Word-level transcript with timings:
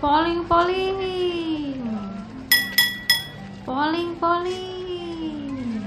Polling, 0.00 0.48
polling. 0.48 1.76
Polling, 3.68 4.16
polling. 4.16 5.84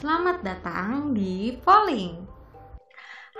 Selamat 0.00 0.40
datang 0.40 1.12
di 1.12 1.60
polling. 1.60 2.24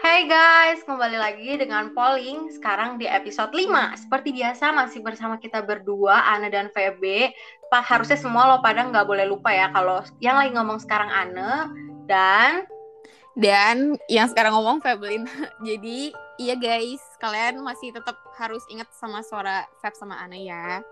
Hai 0.04 0.28
guys, 0.28 0.84
kembali 0.84 1.16
lagi 1.16 1.56
dengan 1.56 1.96
polling 1.96 2.52
sekarang 2.52 3.00
di 3.00 3.08
episode 3.08 3.48
5. 3.56 3.96
Seperti 3.96 4.36
biasa 4.36 4.76
masih 4.76 5.00
bersama 5.00 5.40
kita 5.40 5.64
berdua, 5.64 6.20
Ana 6.28 6.52
dan 6.52 6.68
VB. 6.68 7.32
Pak 7.72 7.88
harusnya 7.88 8.20
semua 8.20 8.44
lo 8.44 8.60
pada 8.60 8.84
nggak 8.84 9.08
boleh 9.08 9.24
lupa 9.24 9.56
ya 9.56 9.72
kalau 9.72 10.04
yang 10.20 10.36
lagi 10.36 10.52
ngomong 10.52 10.76
sekarang 10.84 11.08
Ana 11.08 11.72
dan 12.04 12.68
dan 13.38 13.94
yang 14.10 14.26
sekarang 14.26 14.54
ngomong 14.56 14.82
Febelin. 14.82 15.26
Jadi 15.66 16.10
iya 16.40 16.54
guys, 16.58 17.02
kalian 17.22 17.62
masih 17.62 17.94
tetap 17.94 18.18
harus 18.38 18.62
ingat 18.72 18.90
sama 18.96 19.22
suara 19.22 19.66
Feb 19.78 19.94
sama 19.94 20.18
Ana 20.18 20.38
ya. 20.38 20.82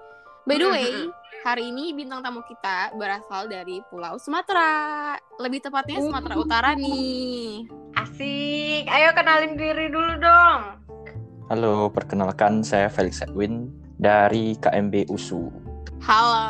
By 0.49 0.57
the 0.57 0.65
way, 0.65 0.89
hari 1.45 1.69
ini 1.69 1.93
bintang 1.93 2.25
tamu 2.25 2.41
kita 2.49 2.97
berasal 2.97 3.53
dari 3.53 3.85
Pulau 3.93 4.17
Sumatera. 4.17 5.13
Lebih 5.37 5.61
tepatnya 5.69 6.01
Sumatera 6.01 6.35
Utara 6.41 6.71
nih. 6.73 7.69
asik. 8.01 8.89
Ayo 8.89 9.13
kenalin 9.13 9.61
diri 9.61 9.93
dulu 9.93 10.17
dong. 10.17 10.81
Halo, 11.53 11.93
perkenalkan 11.93 12.65
saya 12.65 12.89
Felix 12.89 13.21
Edwin 13.21 13.69
dari 14.01 14.57
KMB 14.57 15.13
USU. 15.13 15.53
Halo, 16.01 16.41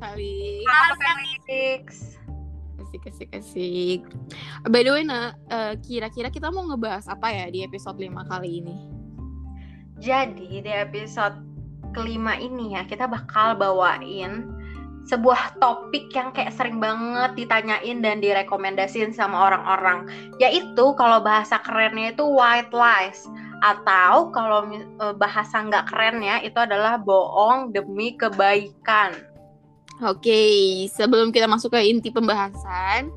Felix. 0.00 0.64
Halo 0.64 0.94
Felix. 0.96 2.11
Asik, 2.92 3.08
asik, 3.08 3.30
asik. 3.32 4.00
By 4.68 4.84
the 4.84 4.92
way, 4.92 5.00
nah, 5.00 5.32
eh, 5.48 5.80
kira-kira 5.80 6.28
kita 6.28 6.52
mau 6.52 6.68
ngebahas 6.68 7.08
apa 7.08 7.32
ya 7.32 7.48
di 7.48 7.64
episode 7.64 7.96
5 7.96 8.20
kali 8.28 8.60
ini? 8.60 8.76
Jadi 9.96 10.60
di 10.60 10.68
episode 10.68 11.40
kelima 11.96 12.36
ini 12.36 12.76
ya 12.76 12.84
kita 12.84 13.08
bakal 13.08 13.56
bawain 13.56 14.44
sebuah 15.08 15.56
topik 15.56 16.12
yang 16.12 16.36
kayak 16.36 16.52
sering 16.52 16.84
banget 16.84 17.32
ditanyain 17.32 18.04
dan 18.04 18.20
direkomendasiin 18.20 19.16
sama 19.16 19.48
orang-orang 19.48 20.12
yaitu 20.36 20.92
kalau 21.00 21.24
bahasa 21.24 21.64
kerennya 21.64 22.12
itu 22.12 22.28
white 22.28 22.76
lies 22.76 23.24
atau 23.64 24.28
kalau 24.36 24.68
eh, 24.68 25.16
bahasa 25.16 25.64
nggak 25.64 25.88
kerennya 25.88 26.44
itu 26.44 26.60
adalah 26.60 27.00
bohong 27.00 27.72
demi 27.72 28.20
kebaikan. 28.20 29.31
Oke, 30.02 30.42
sebelum 30.90 31.30
kita 31.30 31.46
masuk 31.46 31.78
ke 31.78 31.80
inti 31.86 32.10
pembahasan, 32.10 33.14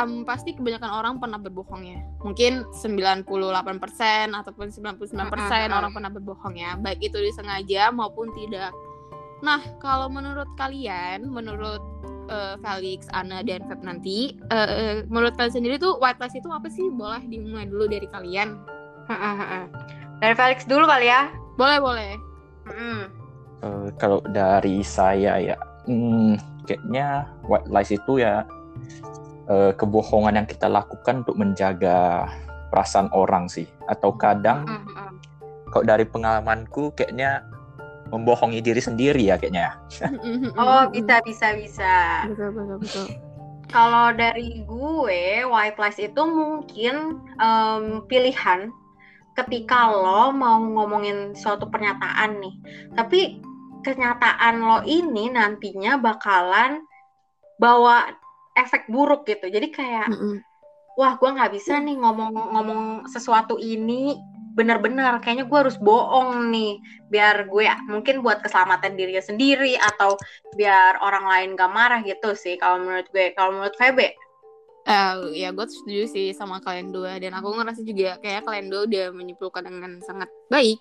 em, 0.00 0.24
pasti 0.24 0.56
kebanyakan 0.56 0.90
orang 0.90 1.14
pernah 1.20 1.36
berbohong 1.36 1.84
ya. 1.84 2.00
Mungkin 2.24 2.64
98% 2.72 4.32
ataupun 4.32 4.72
99% 4.72 5.68
Mm-mm. 5.68 5.76
orang 5.76 5.92
pernah 5.92 6.08
berbohong 6.08 6.56
ya, 6.56 6.80
baik 6.80 7.12
itu 7.12 7.20
disengaja 7.20 7.92
maupun 7.92 8.32
tidak. 8.32 8.72
Nah, 9.44 9.60
kalau 9.84 10.08
menurut 10.08 10.48
kalian, 10.56 11.28
menurut 11.28 11.84
eh, 12.32 12.56
Felix, 12.64 13.04
Ana, 13.12 13.44
dan 13.44 13.60
Feb 13.68 13.84
nanti, 13.84 14.32
eh, 14.48 14.68
eh, 14.72 14.96
menurut 15.12 15.36
kalian 15.36 15.60
sendiri 15.60 15.76
tuh 15.76 16.00
white 16.00 16.16
lies 16.24 16.32
itu 16.32 16.48
apa 16.48 16.72
sih? 16.72 16.88
Boleh 16.88 17.20
dimulai 17.28 17.68
dulu 17.68 17.84
dari 17.84 18.08
kalian. 18.08 18.56
Dari 20.24 20.32
Felix 20.32 20.64
dulu 20.64 20.88
kali 20.88 21.12
ya. 21.12 21.28
Boleh, 21.60 21.78
boleh. 21.84 22.12
Mm-mm. 22.64 23.00
Eh, 23.60 23.88
kalau 24.00 24.24
dari 24.32 24.80
saya 24.80 25.36
ya, 25.36 25.56
hmm, 25.86 26.40
kayaknya 26.64 27.28
white 27.44 27.68
lies 27.68 27.92
itu 27.92 28.20
ya 28.20 28.44
eh, 29.48 29.72
kebohongan 29.76 30.44
yang 30.44 30.48
kita 30.48 30.68
lakukan 30.68 31.24
untuk 31.24 31.36
menjaga 31.36 32.28
perasaan 32.74 33.12
orang 33.14 33.46
sih. 33.46 33.70
Atau 33.86 34.16
kadang, 34.18 34.66
Mm-mm. 34.66 35.20
kalau 35.70 35.84
dari 35.86 36.02
pengalamanku 36.02 36.90
kayaknya 36.98 37.46
membohongi 38.10 38.60
diri 38.60 38.82
sendiri 38.82 39.30
ya 39.30 39.38
kayaknya. 39.38 39.78
ya. 39.98 40.08
Oh 40.58 40.90
bisa 40.90 41.22
bisa 41.22 41.54
bisa. 41.54 41.94
Betul, 42.30 42.50
betul, 42.50 42.76
betul. 42.82 43.06
Kalau 43.72 44.14
dari 44.14 44.62
gue, 44.62 45.42
white 45.50 45.78
lies 45.82 45.98
itu 45.98 46.22
mungkin 46.22 47.18
em, 47.42 48.06
pilihan 48.06 48.70
ketika 49.34 49.90
lo 49.90 50.30
mau 50.30 50.62
ngomongin 50.62 51.34
suatu 51.34 51.66
pernyataan 51.66 52.38
nih. 52.38 52.54
Tapi 52.94 53.20
kenyataan 53.84 54.56
lo 54.64 54.80
ini 54.88 55.28
nantinya 55.28 56.00
bakalan 56.00 56.80
bawa 57.60 58.08
efek 58.56 58.88
buruk 58.88 59.28
gitu. 59.28 59.52
Jadi 59.52 59.68
kayak, 59.70 60.08
Mm-mm. 60.08 60.40
wah 60.96 61.14
gue 61.20 61.30
nggak 61.30 61.52
bisa 61.52 61.78
nih 61.78 62.00
ngomong-ngomong 62.00 63.06
sesuatu 63.12 63.60
ini 63.60 64.16
benar-benar. 64.54 65.20
Kayaknya 65.20 65.44
gue 65.50 65.58
harus 65.58 65.76
bohong 65.76 66.48
nih 66.54 66.78
biar 67.10 67.50
gue 67.50 67.66
mungkin 67.90 68.22
buat 68.22 68.40
keselamatan 68.40 68.94
dirinya 68.94 69.22
sendiri 69.22 69.74
atau 69.76 70.14
biar 70.54 71.02
orang 71.02 71.26
lain 71.26 71.48
gak 71.58 71.70
marah 71.74 72.00
gitu 72.06 72.32
sih 72.38 72.54
kalau 72.56 72.80
menurut 72.80 73.06
gue. 73.10 73.34
Kalau 73.34 73.50
menurut 73.52 73.74
Febe? 73.76 74.14
Eh, 74.84 75.14
ya 75.34 75.48
gue 75.50 75.66
setuju 75.66 76.06
sih 76.06 76.26
sama 76.32 76.62
kalian 76.62 76.94
dua. 76.94 77.18
Dan 77.18 77.34
aku 77.34 77.52
ngerasa 77.52 77.82
juga 77.82 78.16
kayak 78.22 78.46
kalian 78.46 78.70
dua 78.70 78.86
udah 78.86 79.06
menyimpulkan 79.10 79.66
dengan 79.66 79.98
sangat 80.06 80.30
baik 80.48 80.78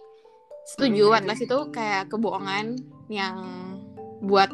setuju 0.63 1.03
Hmm. 1.07 1.11
white 1.15 1.27
lies 1.27 1.43
itu 1.43 1.57
kayak 1.69 2.07
kebohongan 2.07 2.79
yang 3.11 3.35
buat 4.23 4.49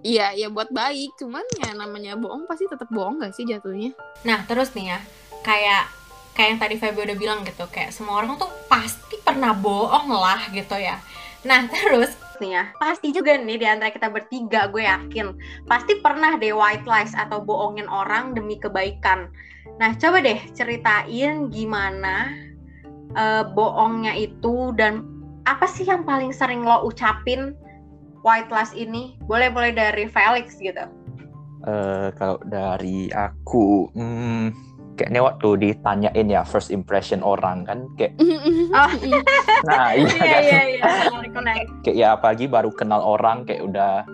iya 0.00 0.32
ya 0.32 0.48
buat 0.48 0.72
baik 0.72 1.20
cuman 1.20 1.44
ya 1.60 1.76
namanya 1.76 2.16
bohong 2.16 2.48
pasti 2.48 2.64
tetap 2.64 2.88
bohong 2.88 3.20
gak 3.20 3.36
sih 3.36 3.44
jatuhnya 3.44 3.92
Nah, 4.24 4.44
terus 4.48 4.72
nih 4.72 4.96
ya, 4.96 4.98
kayak 5.40 5.84
kayak 6.32 6.48
yang 6.56 6.60
tadi 6.60 6.74
Feby 6.80 7.04
udah 7.04 7.16
bilang 7.16 7.40
gitu, 7.44 7.64
kayak 7.68 7.92
semua 7.92 8.20
orang 8.20 8.36
tuh 8.40 8.48
pasti 8.68 9.16
pernah 9.20 9.52
bohong 9.52 10.08
lah 10.08 10.48
gitu 10.52 10.76
ya. 10.76 11.00
Nah, 11.44 11.68
terus 11.72 12.12
nih 12.40 12.56
ya 12.56 12.64
pasti 12.80 13.12
juga 13.12 13.36
nih 13.36 13.60
di 13.60 13.66
antara 13.68 13.92
kita 13.92 14.08
bertiga 14.08 14.72
gue 14.72 14.80
yakin 14.80 15.36
pasti 15.68 16.00
pernah 16.00 16.40
deh 16.40 16.56
white 16.56 16.88
lies 16.88 17.12
atau 17.12 17.44
bohongin 17.44 17.84
orang 17.84 18.32
demi 18.32 18.56
kebaikan 18.56 19.28
nah 19.76 19.92
coba 19.92 20.24
deh 20.24 20.40
ceritain 20.56 21.52
gimana 21.52 22.32
eh, 23.12 23.44
bohongnya 23.44 24.16
itu 24.16 24.72
dan 24.72 25.19
apa 25.50 25.66
sih 25.66 25.82
yang 25.82 26.06
paling 26.06 26.30
sering 26.30 26.62
lo 26.62 26.86
ucapin 26.86 27.58
white 28.22 28.50
lies 28.54 28.70
ini? 28.78 29.18
Boleh 29.26 29.50
boleh 29.50 29.74
dari 29.74 30.06
Felix 30.06 30.54
gitu. 30.62 30.86
Eh, 31.66 32.08
kalau 32.16 32.40
dari 32.48 33.12
aku, 33.12 33.90
hmm, 33.92 34.54
kayaknya 34.96 35.20
waktu 35.20 35.48
ditanyain 35.60 36.28
ya 36.30 36.40
first 36.46 36.72
impression 36.72 37.20
orang 37.20 37.66
kan 37.68 37.84
kayak, 37.98 38.16
Oh. 38.72 38.90
nah 39.68 39.92
iya 39.92 40.08
iya 40.08 40.24
kan? 40.24 40.42
iya 40.46 40.62
iya. 40.78 40.84
Kayak 41.84 41.96
ya 41.98 42.08
apalagi 42.16 42.48
baru 42.48 42.70
kenal 42.72 43.02
orang 43.04 43.44
kayak 43.44 43.66
udah 43.66 44.06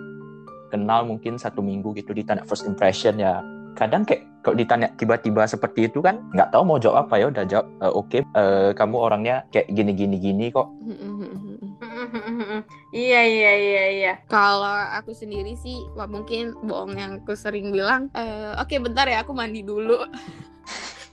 kenal 0.67 1.07
mungkin 1.07 1.39
satu 1.39 1.63
minggu 1.63 1.95
gitu 1.95 2.11
ditanya 2.11 2.43
first 2.43 2.67
impression 2.67 3.15
ya. 3.15 3.39
Kadang 3.79 4.03
kayak 4.03 4.27
kalau 4.47 4.55
ditanya 4.55 4.87
tiba-tiba 4.95 5.43
seperti 5.43 5.91
itu 5.91 5.99
kan 5.99 6.23
nggak 6.31 6.55
tahu 6.55 6.63
mau 6.63 6.79
jawab 6.79 7.11
apa. 7.11 7.19
Ya 7.19 7.27
udah 7.27 7.43
jawab 7.43 7.67
"Eh, 7.83 7.91
oke 7.91 8.19
eh, 8.23 8.69
kamu 8.79 8.95
orangnya 8.95 9.43
kayak 9.51 9.67
gini 9.75 9.91
gini 9.91 10.15
gini 10.15 10.45
kok. 10.55 10.71
Iya 12.95 13.21
iya 13.27 13.51
iya 13.59 13.85
iya. 13.91 14.13
Kalau 14.31 14.71
aku 14.95 15.11
sendiri 15.11 15.59
sih 15.59 15.83
wah 15.99 16.07
mungkin 16.07 16.55
bohong 16.63 16.95
yang 16.95 17.11
aku 17.19 17.35
sering 17.35 17.75
bilang 17.75 18.07
eh, 18.15 18.55
oke 18.55 18.71
bentar 18.79 19.03
ya 19.11 19.27
aku 19.27 19.35
mandi 19.35 19.67
dulu 19.67 20.07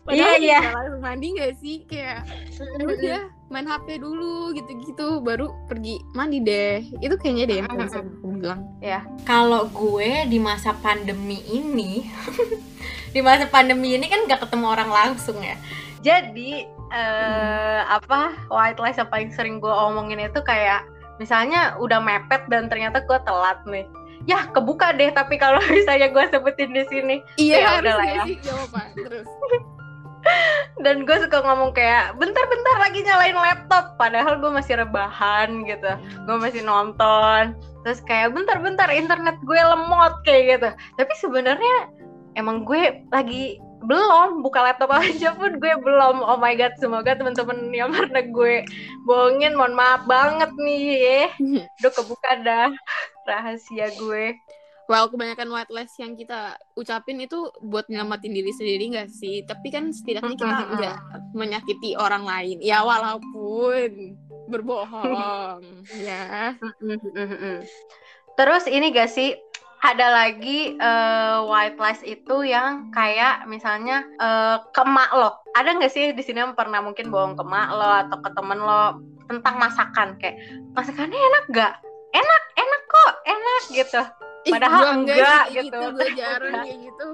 Padahal 0.05 0.37
Iya, 0.37 0.61
iya. 0.61 0.61
langsung 0.69 1.01
mandi 1.01 1.27
gak 1.33 1.53
sih? 1.59 1.77
Kayak 1.89 2.29
ya 2.53 2.85
udah 2.85 3.21
main 3.49 3.65
HP 3.65 3.87
dulu 3.99 4.53
gitu-gitu. 4.53 5.25
Baru 5.25 5.49
pergi 5.65 5.97
mandi 6.13 6.45
deh. 6.45 6.85
Itu 7.01 7.17
kayaknya 7.17 7.45
deh 7.49 7.57
yang 7.65 7.69
paling 7.73 7.89
sering 7.89 8.13
aku 8.13 8.27
bilang. 8.37 8.61
kalau 9.25 9.65
gue 9.67 10.29
di 10.29 10.37
masa 10.37 10.77
pandemi 10.77 11.41
ini, 11.49 12.05
di 13.17 13.21
masa 13.25 13.49
pandemi 13.49 13.97
ini 13.97 14.05
kan 14.07 14.29
gak 14.29 14.45
ketemu 14.45 14.67
orang 14.69 14.91
langsung 14.93 15.41
ya. 15.41 15.57
Jadi 16.05 16.69
eh 16.95 17.81
apa 17.83 18.37
white 18.53 18.79
lies 18.79 19.01
yang 19.01 19.09
paling 19.09 19.33
sering 19.33 19.57
gue 19.57 19.73
omongin 19.73 20.21
itu 20.21 20.39
kayak 20.45 20.85
misalnya 21.17 21.75
udah 21.81 21.99
mepet 21.99 22.45
dan 22.53 22.69
ternyata 22.69 23.01
gue 23.01 23.19
telat 23.25 23.57
nih. 23.65 23.89
Ya 24.25 24.45
kebuka 24.53 24.93
deh 24.93 25.09
tapi 25.11 25.41
kalau 25.41 25.65
misalnya 25.73 26.13
gue 26.13 26.25
sebutin 26.29 26.71
di 26.71 26.85
sini. 26.93 27.17
Iya 27.41 27.57
Ya 27.57 27.69
harus 27.73 27.97
ya. 27.97 28.23
sih? 28.29 28.37
Jawab 28.45 28.69
terus 28.93 29.29
dan 30.85 31.07
gue 31.07 31.17
suka 31.23 31.39
ngomong 31.45 31.73
kayak 31.77 32.17
bentar-bentar 32.19 32.77
lagi 32.81 33.01
nyalain 33.05 33.39
laptop. 33.39 33.95
Padahal 33.97 34.41
gue 34.41 34.51
masih 34.51 34.81
rebahan 34.81 35.65
gitu. 35.65 35.93
Gue 36.27 36.37
masih 36.41 36.63
nonton. 36.67 37.55
Terus 37.87 38.01
kayak 38.05 38.35
bentar-bentar 38.35 38.89
internet 38.91 39.37
gue 39.45 39.61
lemot 39.61 40.15
kayak 40.27 40.43
gitu. 40.59 40.71
Tapi 40.99 41.13
sebenarnya 41.21 41.77
emang 42.35 42.67
gue 42.67 43.05
lagi 43.15 43.59
belum 43.85 44.41
buka 44.41 44.65
laptop 44.65 44.91
aja 45.01 45.37
pun 45.37 45.61
gue 45.61 45.75
belum. 45.79 46.25
Oh 46.25 46.41
my 46.41 46.57
god 46.57 46.75
semoga 46.81 47.15
teman-teman 47.15 47.71
yang 47.71 47.93
pernah 47.93 48.25
gue 48.25 48.65
bohongin 49.05 49.55
mohon 49.55 49.77
maaf 49.77 50.05
banget 50.09 50.51
nih 50.57 50.83
ya. 50.99 51.23
Udah 51.81 51.93
kebuka 51.93 52.31
dah 52.43 52.71
rahasia 53.25 53.89
gue 53.97 54.37
Well, 54.85 55.09
kebanyakan 55.09 55.49
white 55.49 55.73
lies 55.73 55.97
yang 55.97 56.13
kita 56.13 56.61
ucapin 56.77 57.17
itu 57.25 57.49
buat 57.65 57.89
nyelamatin 57.89 58.37
diri 58.37 58.53
sendiri 58.53 58.93
gak 58.93 59.09
sih? 59.09 59.41
Tapi 59.49 59.73
kan 59.73 59.89
setidaknya 59.89 60.37
kita 60.37 60.65
nggak 60.77 60.99
menyakiti 61.33 61.97
orang 61.97 62.29
lain. 62.29 62.61
Ya 62.61 62.85
walaupun 62.85 64.21
berbohong 64.53 65.65
ya. 66.09 66.53
Terus 68.37 68.65
ini 68.69 68.93
gak 68.93 69.09
sih 69.09 69.33
ada 69.85 70.09
lagi 70.13 70.77
eh, 70.77 71.39
white 71.45 71.81
lies 71.81 72.01
itu 72.05 72.45
yang 72.45 72.93
kayak 72.93 73.49
misalnya 73.49 74.05
eh, 74.21 74.61
ke 74.69 74.85
emak 74.85 75.11
lo. 75.17 75.41
Ada 75.57 75.81
nggak 75.81 75.93
sih 75.93 76.13
di 76.13 76.21
sini 76.21 76.45
yang 76.45 76.53
pernah 76.53 76.85
mungkin 76.85 77.09
bohong 77.09 77.41
ke 77.41 77.45
emak 77.45 77.69
lo 77.73 77.89
atau 78.05 78.17
ke 78.21 78.31
temen 78.37 78.61
lo 78.61 79.01
tentang 79.33 79.57
masakan 79.57 80.21
kayak 80.21 80.37
masakannya 80.77 81.17
enak 81.17 81.45
gak? 81.57 81.75
Enak, 82.15 82.43
enak 82.61 82.83
kok, 82.85 83.13
enak 83.27 83.63
gitu. 83.73 84.03
Padahal 84.53 84.81
gua 84.83 84.91
enggak 85.01 85.17
sih 85.17 85.25
kayak 85.25 85.65
gitu. 85.65 85.79
gue 85.95 86.09
jarang 86.13 86.55
kayak 86.65 86.79
gitu 86.85 87.07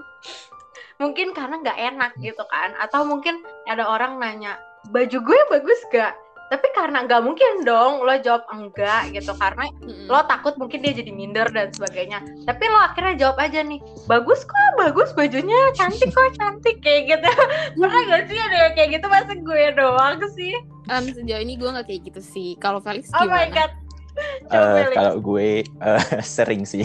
Mungkin 1.01 1.33
karena 1.33 1.55
nggak 1.65 1.79
enak 1.81 2.13
gitu 2.21 2.45
kan? 2.51 2.77
Atau 2.77 3.09
mungkin 3.09 3.41
ada 3.65 3.89
orang 3.89 4.21
nanya 4.21 4.61
baju 4.93 5.19
gue 5.21 5.41
bagus 5.49 5.81
gak? 5.89 6.13
Tapi 6.51 6.67
karena 6.75 7.07
nggak 7.07 7.23
mungkin 7.23 7.63
dong 7.63 8.03
lo 8.03 8.11
jawab 8.19 8.43
enggak 8.51 9.15
gitu 9.15 9.31
karena 9.39 9.71
Mm-mm. 9.81 10.11
lo 10.11 10.19
takut 10.27 10.59
mungkin 10.59 10.83
dia 10.83 10.91
jadi 10.91 11.15
minder 11.15 11.47
dan 11.55 11.71
sebagainya 11.71 12.19
tapi 12.43 12.67
lo 12.67 12.91
akhirnya 12.91 13.15
jawab 13.15 13.39
aja 13.39 13.63
nih 13.63 13.79
bagus 14.11 14.43
kok 14.43 14.75
bagus 14.75 15.15
bajunya 15.15 15.55
cantik 15.79 16.11
kok 16.11 16.35
cantik 16.35 16.83
kayak 16.83 17.07
gitu 17.07 17.31
pernah 17.79 18.03
gak 18.03 18.27
sih 18.27 18.35
ada 18.35 18.57
yang 18.67 18.75
kayak 18.75 18.91
gitu 18.99 19.07
masa 19.07 19.33
gue 19.39 19.65
doang 19.79 20.19
sih 20.35 20.59
Em, 20.91 21.05
sejauh 21.15 21.39
ini 21.39 21.55
gue 21.55 21.71
nggak 21.71 21.87
kayak 21.87 22.03
gitu 22.11 22.19
sih 22.19 22.59
kalau 22.59 22.83
Felix 22.83 23.07
oh 23.15 23.23
my 23.23 23.47
gimana 23.47 23.55
god 23.55 23.73
Felix. 24.75 24.95
kalau 24.99 25.15
gue 25.23 25.51
eh, 25.63 26.03
sering 26.35 26.67
sih 26.67 26.83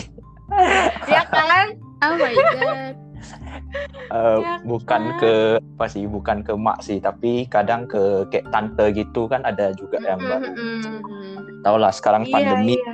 ya 1.12 1.24
kan 1.28 1.68
oh 2.02 2.14
my 2.16 2.34
god 2.34 2.96
Eh, 4.06 4.38
Ya 4.38 4.62
bukan 4.62 5.18
kan? 5.18 5.18
ke 5.18 5.34
apa 5.58 5.86
sih 5.90 6.06
bukan 6.06 6.46
ke 6.46 6.54
mak 6.54 6.78
sih 6.80 7.02
tapi 7.02 7.50
kadang 7.50 7.90
ke 7.90 8.30
kayak 8.30 8.54
tante 8.54 8.94
gitu 8.94 9.26
kan 9.26 9.42
ada 9.42 9.74
juga 9.74 9.98
yang 10.00 10.22
baru 10.22 10.46
Mm-mm. 10.46 11.02
Mm, 11.02 11.36
tau 11.66 11.82
lah 11.82 11.90
sekarang 11.90 12.24
Iya, 12.24 12.32
pandemi 12.32 12.78
iya. 12.78 12.94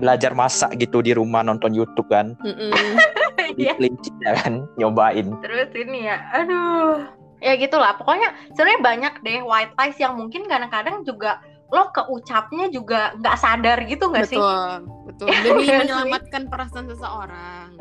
belajar 0.00 0.32
masak 0.32 0.72
gitu 0.80 1.04
di 1.04 1.12
rumah 1.12 1.44
nonton 1.44 1.76
YouTube 1.76 2.08
kan 2.08 2.32
mm-mm. 2.40 2.72
Iya. 3.60 3.76
kelinci 3.76 4.08
ya 4.18 4.32
kan 4.34 4.64
nyobain 4.74 5.28
terus 5.44 5.68
ini 5.76 6.08
ya 6.08 6.16
aduh 6.32 7.04
ya 7.38 7.52
gitulah 7.54 7.92
pokoknya 7.94 8.32
sebenarnya 8.56 8.80
banyak 8.80 9.14
deh 9.20 9.38
white 9.44 9.76
lies 9.76 9.98
yang 10.00 10.16
mungkin 10.16 10.48
kadang-kadang 10.48 11.04
juga 11.04 11.44
lo 11.70 11.90
keucapnya 11.90 12.70
juga 12.70 13.14
nggak 13.18 13.36
sadar 13.38 13.78
gitu 13.90 14.06
nggak 14.10 14.26
sih 14.30 14.38
betul 14.38 14.70
betul 15.10 15.28
demi 15.42 15.66
menyelamatkan 15.82 16.46
perasaan 16.46 16.86
seseorang 16.90 17.74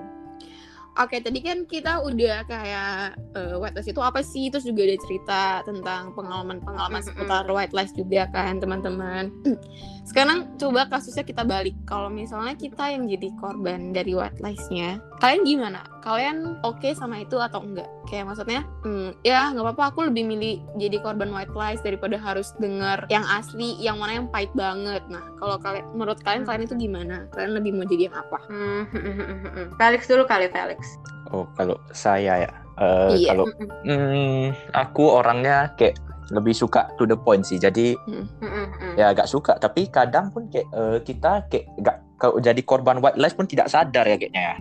Oke, 0.95 1.19
tadi 1.19 1.43
kan 1.43 1.67
kita 1.67 1.99
udah 2.07 2.47
kayak 2.47 3.19
eh, 3.35 3.55
white 3.59 3.75
lies 3.75 3.91
itu 3.91 3.99
apa 3.99 4.23
sih? 4.23 4.47
Terus 4.47 4.63
juga 4.63 4.87
ada 4.87 4.95
cerita 5.03 5.41
tentang 5.67 6.15
pengalaman-pengalaman 6.15 7.03
seputar 7.03 7.43
white 7.51 7.75
lies 7.75 7.91
juga 7.91 8.31
kan, 8.31 8.63
teman-teman. 8.63 9.27
Sekarang 10.07 10.55
coba 10.55 10.87
kasusnya 10.87 11.27
kita 11.27 11.43
balik. 11.43 11.75
Kalau 11.83 12.07
misalnya 12.07 12.55
kita 12.55 12.95
yang 12.95 13.11
jadi 13.11 13.27
korban 13.43 13.91
dari 13.91 14.15
white 14.15 14.39
lies-nya, 14.39 15.03
kalian 15.19 15.43
gimana? 15.43 15.83
Kalian 16.05 16.61
oke 16.61 16.93
sama 16.93 17.25
itu 17.25 17.41
atau 17.41 17.65
enggak? 17.65 17.89
Kayak 18.05 18.29
maksudnya, 18.29 18.61
hmm, 18.85 19.17
ya 19.25 19.49
nggak 19.49 19.65
apa-apa. 19.65 19.83
Aku 19.89 20.05
lebih 20.05 20.29
milih 20.29 20.61
jadi 20.77 21.01
korban 21.01 21.33
white 21.33 21.51
lies 21.57 21.81
daripada 21.81 22.21
harus 22.21 22.53
denger 22.61 23.09
yang 23.09 23.25
asli, 23.25 23.73
yang 23.81 23.97
mana 23.97 24.21
yang 24.21 24.29
pahit 24.29 24.53
banget. 24.53 25.01
Nah, 25.09 25.25
kalau 25.41 25.57
kalian, 25.57 25.85
menurut 25.97 26.21
kalian 26.21 26.45
kalian 26.45 26.69
itu 26.69 26.77
gimana? 26.77 27.25
Kalian 27.33 27.57
lebih 27.57 27.73
mau 27.73 27.89
jadi 27.89 28.13
yang 28.13 28.15
apa? 28.21 28.37
Hmm, 28.45 28.85
hmm, 28.93 29.01
hmm, 29.01 29.17
hmm, 29.17 29.39
hmm. 29.49 29.67
Felix 29.81 30.05
dulu 30.05 30.23
kali 30.29 30.45
Felix 30.53 31.01
oh 31.33 31.45
kalau 31.57 31.75
saya 31.91 32.47
ya 32.47 32.51
eh, 32.79 33.09
Iya. 33.17 33.27
kalau 33.33 33.45
hmm, 33.87 34.53
aku 34.75 35.03
orangnya 35.19 35.73
kayak 35.79 35.97
lebih 36.33 36.57
suka 36.57 36.89
to 36.97 37.05
the 37.05 37.13
point 37.17 37.45
sih 37.45 37.61
jadi 37.61 37.93
Hmm, 38.05 38.25
hmm, 38.41 38.67
hmm. 38.81 38.93
ya 38.97 39.13
agak 39.13 39.29
suka 39.29 39.57
tapi 39.61 39.89
kadang 39.89 40.29
pun 40.33 40.49
kayak 40.49 40.67
eh, 40.73 40.97
kita 41.05 41.45
kayak 41.49 41.65
gak 41.81 41.97
kalau 42.25 42.41
jadi 42.41 42.61
korban 42.65 42.97
white 43.05 43.21
lies 43.21 43.37
pun 43.37 43.45
tidak 43.45 43.69
sadar 43.69 44.09
ya 44.09 44.17
kayaknya 44.17 44.41
ya. 44.41 44.55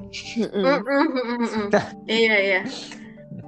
Iya 2.05 2.37
iya. 2.37 2.61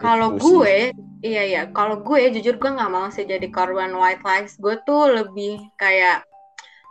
Kalau 0.00 0.36
Gitu 0.36 0.40
sih. 0.40 0.48
gue, 0.48 0.76
iya 1.20 1.42
iya. 1.44 1.62
Kalau 1.72 2.00
gue 2.00 2.32
jujur 2.32 2.56
gue 2.56 2.70
nggak 2.72 2.92
mau 2.92 3.12
sih 3.12 3.28
jadi 3.28 3.44
korban 3.52 3.92
white 3.92 4.24
lies. 4.24 4.56
Gue 4.56 4.80
tuh 4.88 5.12
lebih 5.12 5.60
kayak 5.76 6.24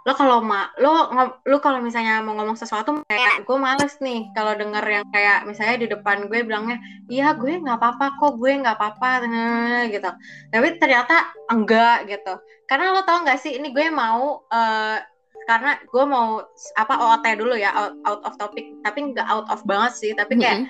lo 0.06 0.13
kalau 0.13 0.38
ma 0.38 0.69
lo 0.77 1.10
lo 1.50 1.57
kalau 1.66 1.81
misalnya 1.81 2.22
mau 2.22 2.38
ngomong 2.38 2.54
sesuatu 2.54 3.01
kayak 3.10 3.42
gue 3.42 3.57
males 3.57 3.98
nih 3.98 4.30
kalau 4.38 4.54
denger 4.54 4.86
yang 4.86 5.06
kayak 5.10 5.50
misalnya 5.50 5.81
di 5.81 5.88
depan 5.89 6.30
gue 6.30 6.45
bilangnya 6.45 6.77
iya 7.10 7.33
gue 7.33 7.57
nggak 7.57 7.81
apa-apa 7.81 8.13
kok 8.22 8.38
gue 8.38 8.54
nggak 8.54 8.77
apa-apa. 8.77 9.25
Nah, 9.25 9.89
gitu. 9.89 10.10
Tapi 10.54 10.68
ternyata 10.77 11.25
enggak 11.50 12.06
gitu. 12.06 12.38
Karena 12.69 12.94
lo 12.94 13.01
tau 13.01 13.25
nggak 13.25 13.42
sih 13.42 13.57
ini 13.57 13.74
gue 13.74 13.89
mau 13.89 14.45
eh, 14.54 15.01
karena 15.45 15.77
gue 15.81 16.03
mau 16.06 16.42
apa 16.75 16.94
OOT 16.97 17.25
dulu 17.38 17.53
ya 17.53 17.71
out, 17.74 17.94
out 18.06 18.21
of 18.25 18.33
topic. 18.38 18.65
Tapi 18.81 19.13
nggak 19.13 19.27
out 19.30 19.47
of 19.50 19.62
banget 19.63 19.94
sih 19.97 20.12
tapi 20.18 20.36
kayak 20.38 20.65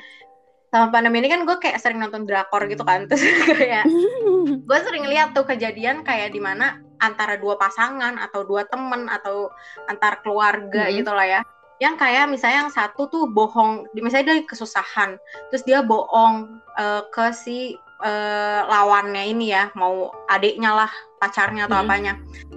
sama 0.69 0.92
pandemi 0.92 1.24
ini 1.24 1.31
kan 1.31 1.48
gue 1.48 1.56
kayak 1.56 1.80
sering 1.80 2.04
nonton 2.04 2.27
drakor 2.27 2.68
gitu 2.68 2.83
kan. 2.83 3.06
Terus 3.10 3.24
kayak 3.48 3.88
gue 4.68 4.80
sering 4.83 5.07
lihat 5.07 5.31
tuh 5.31 5.48
kejadian 5.48 6.04
kayak 6.04 6.36
di 6.36 6.44
mana 6.44 6.83
antara 7.00 7.39
dua 7.39 7.56
pasangan 7.56 8.19
atau 8.19 8.44
dua 8.44 8.68
temen 8.68 9.07
atau 9.07 9.51
antar 9.88 10.19
keluarga 10.24 10.92
Mhm. 10.92 10.95
gitu 11.00 11.12
lah 11.16 11.28
ya. 11.28 11.42
Yang 11.80 11.95
kayak 12.00 12.25
misalnya 12.31 12.57
yang 12.68 12.71
satu 12.71 13.07
tuh 13.12 13.28
bohong 13.28 13.88
misalnya 14.00 14.31
dia 14.31 14.38
kesusahan 14.48 15.19
terus 15.51 15.63
dia 15.63 15.83
bohong 15.83 16.60
eh, 16.75 17.04
ke 17.12 17.31
si 17.31 17.75
eh, 17.97 18.59
lawannya 18.65 19.24
ini 19.30 19.51
ya 19.51 19.71
mau 19.74 20.09
adiknya 20.27 20.75
lah 20.75 20.92
pacarnya 21.15 21.65
atau 21.65 21.80
Mhm. 21.80 21.83
apanya 21.88 22.13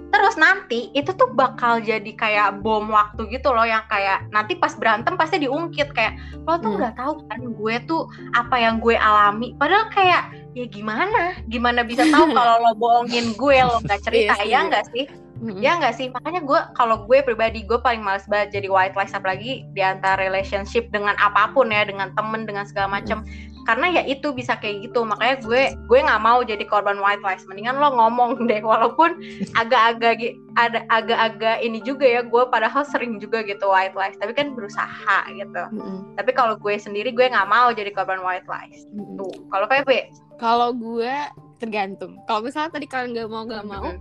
terus 0.09 0.35
nanti 0.35 0.89
itu 0.91 1.13
tuh 1.13 1.31
bakal 1.31 1.79
jadi 1.79 2.11
kayak 2.11 2.59
bom 2.59 2.89
waktu 2.89 3.29
gitu 3.29 3.53
loh 3.53 3.63
yang 3.63 3.85
kayak 3.87 4.25
nanti 4.29 4.57
pas 4.57 4.73
berantem 4.73 5.15
pasti 5.15 5.39
diungkit 5.39 5.93
kayak 5.93 6.17
lo 6.43 6.57
tuh 6.57 6.75
Hmm. 6.75 6.79
nggak 6.81 6.95
tahu 6.97 7.13
kan 7.29 7.39
gue 7.45 7.75
tuh 7.85 8.03
apa 8.33 8.55
yang 8.57 8.81
gue 8.81 8.97
alami 8.97 9.53
padahal 9.55 9.87
kayak 9.89 10.27
ya 10.51 10.65
gimana 10.65 11.37
gimana 11.45 11.85
bisa 11.85 12.03
tahu 12.09 12.25
kalau 12.37 12.59
lo 12.59 12.73
bohongin 12.75 13.31
gue 13.37 13.57
lo 13.61 13.79
nggak 13.79 14.01
cerita 14.01 14.33
Iya 14.33 14.43
sih. 14.43 14.49
ya 14.49 14.59
nggak 14.65 14.85
sih 14.91 15.05
Mm-mm. 15.39 15.61
ya 15.63 15.71
nggak 15.79 15.95
sih 15.95 16.07
makanya 16.11 16.41
gue 16.43 16.59
kalau 16.75 17.07
gue 17.07 17.23
pribadi 17.23 17.63
gue 17.63 17.79
paling 17.79 18.03
males 18.03 18.27
banget 18.27 18.59
jadi 18.59 18.67
white 18.67 18.91
lies 18.91 19.15
apalagi 19.15 19.63
di 19.71 19.79
antara 19.79 20.19
relationship 20.19 20.91
dengan 20.91 21.15
apa 21.15 21.53
pun 21.55 21.71
ya 21.71 21.87
dengan 21.87 22.11
temen 22.11 22.43
dengan 22.43 22.67
segala 22.67 22.99
macam 22.99 23.23
karena 23.69 24.01
ya 24.01 24.03
itu 24.09 24.33
bisa 24.33 24.57
kayak 24.57 24.89
gitu. 24.89 25.05
Makanya 25.05 25.45
gue 25.45 25.77
gue 25.85 25.99
nggak 26.01 26.23
mau 26.25 26.41
jadi 26.41 26.65
korban 26.65 26.97
white 26.97 27.21
lies. 27.21 27.45
Mendingan 27.45 27.77
lo 27.77 27.93
ngomong 27.93 28.41
deh 28.49 28.65
walaupun 28.65 29.21
agak-agak 29.53 30.33
ada 30.57 30.81
agak-agak 30.89 31.61
ini 31.61 31.77
juga 31.85 32.09
ya. 32.09 32.21
Gue 32.25 32.49
padahal 32.49 32.81
sering 32.89 33.21
juga 33.21 33.45
gitu 33.45 33.69
white 33.69 33.93
lies. 33.93 34.17
Tapi 34.17 34.33
kan 34.33 34.57
berusaha 34.57 35.17
gitu. 35.37 35.61
Mm-mm. 35.69 36.17
tapi 36.17 36.33
kalau 36.33 36.57
gue 36.57 36.75
sendiri 36.81 37.13
gue 37.13 37.29
nggak 37.29 37.45
mau 37.45 37.69
jadi 37.69 37.93
korban 37.93 38.25
white 38.25 38.49
lies. 38.49 38.89
Mm-mm. 38.89 39.21
tuh. 39.21 39.33
Kalau 39.53 39.69
Pepe 39.69 40.09
Kalau 40.41 40.73
gue 40.73 41.13
tergantung. 41.61 42.17
Kalau 42.25 42.41
misalnya 42.41 42.73
tadi 42.73 42.87
kalian 42.89 43.13
nggak 43.13 43.29
mau 43.29 43.43
nggak 43.45 43.65
mau, 43.69 43.93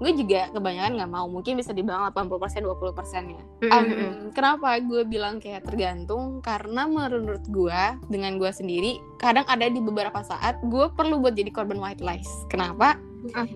gue 0.00 0.10
juga 0.16 0.48
kebanyakan 0.50 0.96
nggak 0.96 1.12
mau. 1.12 1.28
Mungkin 1.28 1.60
bisa 1.60 1.76
dibilang 1.76 2.08
80% 2.08 2.64
20 2.64 2.96
persennya. 2.96 3.42
Mm-mm. 3.60 4.32
kenapa 4.32 4.80
gue 4.80 5.04
bilang 5.04 5.36
kayak 5.36 5.68
tergantung? 5.68 6.40
Karena 6.40 6.88
menurut 6.88 7.44
gue 7.44 7.80
dengan 8.08 8.40
gue 8.40 8.48
sendiri, 8.48 8.96
kadang 9.20 9.44
ada 9.44 9.68
di 9.68 9.76
beberapa 9.78 10.24
saat 10.24 10.56
gue 10.64 10.88
perlu 10.96 11.20
buat 11.20 11.36
jadi 11.36 11.52
korban 11.52 11.76
white 11.76 12.00
lies. 12.00 12.28
Kenapa? 12.48 12.96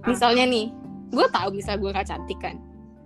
Misalnya 0.05 0.45
nih, 0.45 0.69
gue 1.11 1.27
tahu 1.33 1.57
misalnya 1.57 1.81
gue 1.81 1.91
gak 1.97 2.09
cantik 2.13 2.39
kan. 2.39 2.61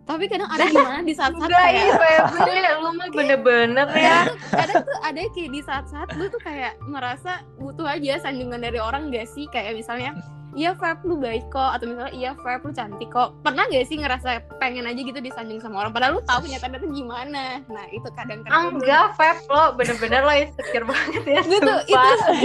Tapi 0.09 0.25
kadang 0.25 0.49
ada 0.49 0.65
gimana 0.73 1.05
di 1.05 1.13
saat-saat 1.13 1.53
kayak 1.53 1.85
iya 1.85 1.93
Pepe 2.33 2.71
lu 2.81 2.97
mah 2.97 3.13
bener-bener 3.13 3.87
ya 3.93 4.25
kadang, 4.25 4.41
tuh- 4.41 4.57
kadang 4.57 4.83
tuh 4.89 4.99
ada 5.05 5.21
kayak 5.37 5.51
di 5.53 5.61
saat-saat 5.61 6.09
gue 6.17 6.29
tuh 6.33 6.41
kayak 6.41 6.81
merasa 6.89 7.45
butuh 7.61 7.85
aja 7.85 8.17
sanjungan 8.17 8.57
dari 8.57 8.81
orang 8.81 9.13
gak 9.13 9.29
sih 9.29 9.45
kayak 9.53 9.77
misalnya 9.77 10.17
iya 10.55 10.73
Feb 10.73 11.05
lu 11.05 11.17
baik 11.17 11.49
kok. 11.49 11.71
Atau 11.77 11.89
misalnya 11.89 12.13
iya 12.13 12.31
Feb 12.35 12.61
lu 12.63 12.73
cantik 12.73 13.09
kok. 13.09 13.37
Pernah 13.41 13.65
gak 13.67 13.85
sih 13.85 13.97
ngerasa 13.97 14.31
pengen 14.57 14.85
aja 14.85 14.97
gitu 14.97 15.19
disanjung 15.19 15.59
sama 15.59 15.83
orang? 15.83 15.93
Padahal 15.93 16.17
lu 16.17 16.23
tahu 16.23 16.45
kenyataannya 16.45 16.79
tuh 16.79 16.93
gimana. 16.93 17.45
Nah 17.67 17.87
itu 17.91 18.09
kadang-kadang 18.13 18.53
gue- 18.53 18.73
enggak 18.81 19.07
Feb 19.15 19.39
lo 19.49 19.65
bener-bener 19.75 20.21
lo 20.23 20.33
insecure 20.33 20.87
banget 20.87 21.23
ya. 21.25 21.41
Gue 21.45 21.59
tuh 21.59 21.79
itu 21.85 21.97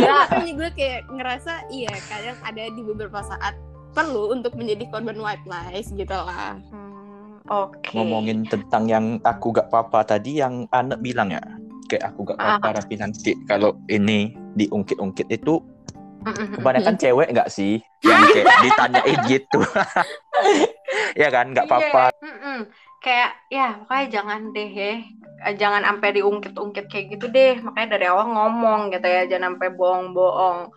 makanya 0.19 0.53
gue 0.55 0.69
kayak 0.73 1.01
ngerasa 1.07 1.53
iya 1.69 1.93
kadang 2.07 2.37
ada 2.41 2.63
di 2.65 2.81
beberapa 2.81 3.19
saat 3.21 3.53
perlu 3.93 4.33
untuk 4.33 4.57
menjadi 4.57 4.89
korban 4.89 5.17
white 5.17 5.45
lies 5.45 5.93
gitu 5.93 6.11
lah. 6.11 6.57
Hmm, 6.73 7.37
Oke. 7.45 7.93
ngomongin 7.93 8.41
tentang 8.43 8.89
yang 8.89 9.05
aku 9.21 9.53
gak 9.53 9.69
apa-apa 9.69 10.17
tadi 10.17 10.41
yang 10.41 10.65
anak 10.71 10.97
bilang 10.99 11.29
ya. 11.29 11.41
Kayak 11.85 12.09
aku 12.09 12.25
gak 12.25 12.41
apa-apa 12.41 12.81
Raffi 12.81 12.95
nanti 12.97 13.37
kalau 13.45 13.77
ini 13.85 14.33
diungkit-ungkit 14.55 15.29
itu 15.29 15.61
kebanyakan 16.25 16.95
cewek 16.95 17.29
nggak 17.31 17.49
sih 17.51 17.79
yang 18.01 18.19
kayak 18.33 18.47
ditanyain 18.63 19.19
gitu 19.27 19.59
ya 21.21 21.27
kan 21.29 21.51
nggak 21.51 21.67
apa-apa 21.67 22.09
Iya. 22.23 22.65
Kayak 23.03 23.31
ya 23.51 23.67
makanya 23.83 24.07
jangan 24.15 24.41
deh 24.55 24.71
ya. 24.71 24.93
Eh, 25.43 25.53
Jangan 25.59 25.83
sampai 25.83 26.15
diungkit-ungkit 26.15 26.87
kayak 26.87 27.05
gitu 27.11 27.27
deh. 27.27 27.59
Makanya 27.59 27.99
dari 27.99 28.07
awal 28.07 28.31
ngomong 28.31 28.95
gitu 28.95 29.03
ya, 29.03 29.27
jangan 29.27 29.59
sampai 29.59 29.75
bohong-bohong. 29.75 30.71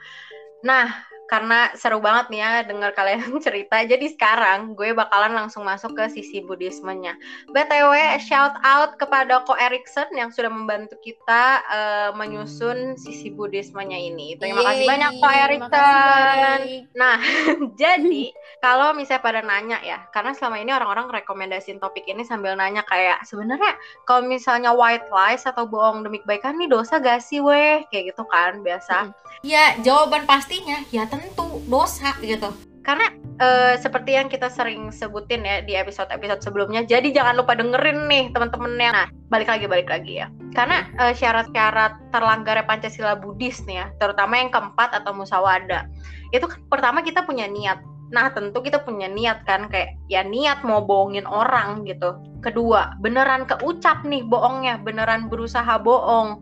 Nah, 0.66 0.90
karena 1.26 1.75
seru 1.75 1.99
banget 1.99 2.30
nih 2.30 2.40
ya 2.40 2.52
denger 2.62 2.90
kalian 2.95 3.21
cerita. 3.47 3.83
Jadi 3.83 4.14
sekarang 4.14 4.78
gue 4.78 4.95
bakalan 4.95 5.35
langsung 5.35 5.66
masuk 5.66 5.99
ke 5.99 6.06
sisi 6.11 6.42
budismenya. 6.42 7.18
BTW 7.50 8.18
shout 8.23 8.54
out 8.62 8.95
kepada 8.97 9.42
Ko 9.42 9.59
Erikson 9.59 10.06
yang 10.14 10.30
sudah 10.30 10.49
membantu 10.49 10.95
kita 11.02 11.62
uh, 11.66 12.11
menyusun 12.14 12.95
sisi 12.95 13.35
budismenya 13.35 13.99
ini. 13.99 14.38
Terima 14.38 14.62
kasih 14.62 14.87
Yeay, 14.87 14.90
banyak 14.90 15.12
Ko 15.18 15.28
Erikson. 15.28 16.59
Nah, 16.95 17.18
jadi 17.83 18.30
kalau 18.62 18.95
misalnya 18.95 19.23
pada 19.26 19.40
nanya 19.42 19.78
ya, 19.83 20.06
karena 20.14 20.33
selama 20.33 20.62
ini 20.62 20.71
orang-orang 20.71 21.11
rekomendasiin 21.11 21.83
topik 21.83 22.06
ini 22.06 22.23
sambil 22.23 22.54
nanya 22.54 22.87
kayak 22.87 23.26
sebenarnya 23.26 23.75
kalau 24.06 24.23
misalnya 24.25 24.71
white 24.71 25.11
lies 25.11 25.42
atau 25.42 25.66
bohong 25.66 26.06
demi 26.06 26.23
kebaikan 26.23 26.54
nih 26.56 26.71
dosa 26.71 27.02
gak 27.02 27.18
sih 27.18 27.42
weh? 27.42 27.83
Kayak 27.90 28.14
gitu 28.14 28.23
kan 28.30 28.62
biasa. 28.62 29.11
Ya, 29.45 29.76
jawaban 29.83 30.25
pastinya 30.25 30.80
ya 30.95 31.04
tentu 31.16 31.64
dosa 31.66 32.12
gitu. 32.20 32.52
Karena 32.87 33.11
eh, 33.42 33.75
seperti 33.82 34.14
yang 34.14 34.30
kita 34.30 34.46
sering 34.46 34.94
sebutin 34.94 35.42
ya 35.42 35.58
di 35.58 35.75
episode-episode 35.75 36.38
sebelumnya, 36.38 36.87
jadi 36.87 37.11
jangan 37.11 37.35
lupa 37.35 37.58
dengerin 37.58 38.06
nih 38.06 38.30
teman-teman 38.30 38.78
yang 38.78 38.94
nah, 38.94 39.11
balik 39.26 39.50
lagi 39.50 39.66
balik 39.66 39.90
lagi 39.90 40.23
ya. 40.23 40.30
Karena 40.54 40.87
eh, 41.02 41.11
syarat-syarat 41.11 42.14
terlanggarnya 42.14 42.62
Pancasila 42.62 43.18
Buddhis 43.18 43.58
nih 43.66 43.82
ya, 43.82 43.87
terutama 43.99 44.38
yang 44.38 44.54
keempat 44.54 44.94
atau 45.02 45.11
musawada. 45.18 45.90
Itu 46.30 46.46
kan 46.46 46.62
pertama 46.70 47.02
kita 47.02 47.26
punya 47.26 47.50
niat. 47.50 47.82
Nah, 48.06 48.30
tentu 48.30 48.62
kita 48.62 48.87
punya 48.87 49.11
niat 49.11 49.42
kan 49.50 49.66
kayak 49.66 49.99
ya 50.06 50.23
niat 50.23 50.62
mau 50.62 50.78
bohongin 50.87 51.26
orang 51.26 51.82
gitu. 51.90 52.14
Kedua, 52.38 52.94
beneran 53.02 53.50
keucap 53.50 54.06
nih 54.06 54.23
bohongnya, 54.23 54.78
beneran 54.78 55.26
berusaha 55.26 55.75
bohong 55.82 56.38